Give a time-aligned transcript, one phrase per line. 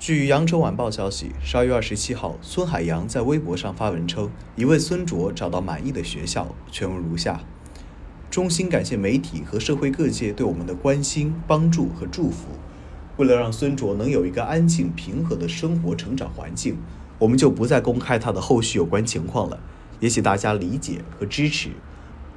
[0.00, 7.42] 据羊城晚报消息，十二月二十七号，孙海洋在微博上发文称，已为孙卓找到满意的学校，全文如下：
[8.30, 12.46] 衷心感谢媒体和社会各界对我们的关心、帮助和祝福。
[13.18, 16.78] 为了让孙卓能有一个安静、平和的生活成长环境，
[17.18, 19.60] 我们就不再公开他的后续有关情况了，
[20.00, 21.72] 也请大家理解和支持。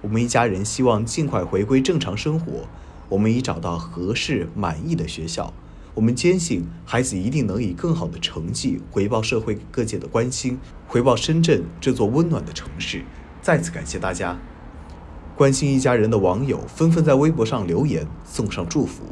[0.00, 2.66] 我们一家人希望尽快回归正常生活。
[3.10, 5.54] 我们已找到合适、满意的学校。
[5.94, 13.04] 我们坚信，孩子一定能以更好的成绩回报社会各界的关心，回报深圳这座温暖的城市。
[13.42, 14.38] 再次感谢大家！
[15.36, 19.02] 关心一家人的网友纷纷在微博上留言，送上祝福。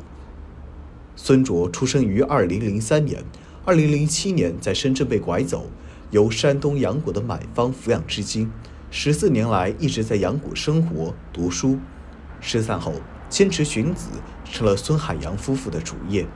[1.17, 3.25] 孙卓出生于2003年
[3.67, 5.67] ，2007年在深圳被拐走，
[6.11, 8.51] 由山东阳谷的买方抚养至今。
[8.91, 11.79] 十四年来一直在阳谷生活、读书。
[12.41, 12.95] 失散后，
[13.29, 14.09] 坚持寻子
[14.45, 16.27] 成了孙海洋夫妇的主业。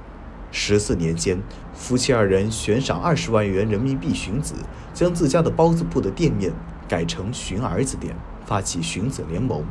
[0.57, 1.43] 十四年间，
[1.75, 4.55] 夫妻二人悬赏二十万元人民币寻子，
[4.95, 6.53] 将自家的包子铺的店面
[6.89, 8.15] 改成“寻儿子店”，
[8.47, 9.65] 发起寻子联盟，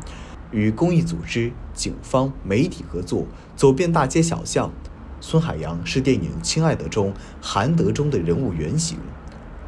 [0.52, 4.74] 与公益组织、警方、媒体合作，走遍大街小巷。
[5.22, 8.98] 孙海洋是电影《亲爱的》中韩德忠的人物原型。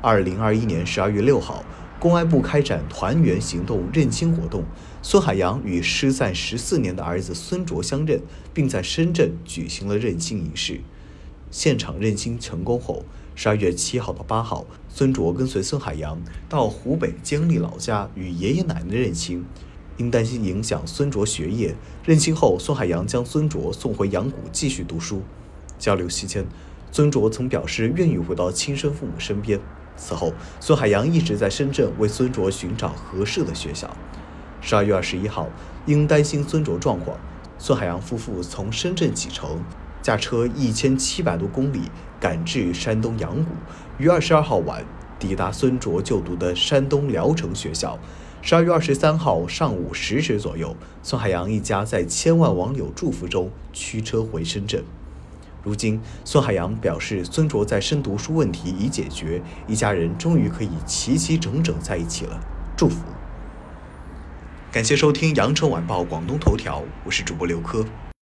[0.02, 1.64] 二零二一年十二月六号，
[1.98, 4.66] 公安部开展团圆行动认亲活动，
[5.02, 8.20] 孙海洋与失散十四年的儿子孙卓相认，
[8.54, 10.82] 并在深圳举行了认亲仪式。
[11.56, 19.45] 现场认亲成功后，十二月七号到八号，孙卓跟随孙海洋到湖北监利老家与爷爷奶奶认亲。
[19.95, 25.22] 因担心影响孙卓学业，认亲后，孙海洋将孙卓送回阳谷继续读书。
[25.80, 26.45] 交流期间，
[26.92, 29.58] 孙卓曾表示愿意回到亲生父母身边。
[29.95, 33.95] 此后，孙海洋一直在深圳为孙卓寻找合适的学校。
[34.59, 35.48] 十二月二十一号，
[35.86, 37.17] 因担心孙卓状况，
[37.58, 39.61] 孙海洋夫妇从深圳启程。
[40.06, 41.89] 驾车一千七百多公里
[42.20, 43.50] 赶至山东阳谷，
[43.98, 44.86] 于二十二号晚
[45.17, 47.98] 抵达孙卓就读的山东聊城学校。
[48.39, 54.83] 十二月二十三号上午十时左右，孙海洋一家在千万网友祝福中驱车回深圳。
[55.64, 62.39] 如今，孙海洋表示，孙卓在深读书问题已解决，一家人终于可以齐齐整整在一起了。
[62.77, 62.98] 祝福！
[64.72, 67.83] 感谢收听羊城晚报广东头条，我是主播刘科。